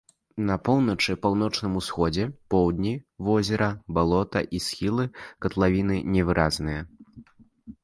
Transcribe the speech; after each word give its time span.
На 0.45 0.53
поўначы, 0.69 1.11
паўночным 1.25 1.75
усходзе 1.81 2.23
і 2.29 2.31
поўдні 2.55 2.93
возера 3.29 3.69
балота 3.99 4.39
і 4.59 4.65
схілы 4.71 5.05
катлавіны 5.47 6.03
невыразныя. 6.19 6.81